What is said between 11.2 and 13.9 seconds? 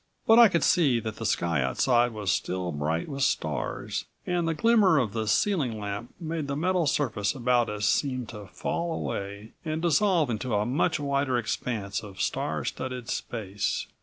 expanse of star studded space.